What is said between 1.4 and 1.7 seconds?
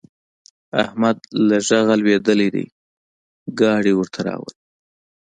له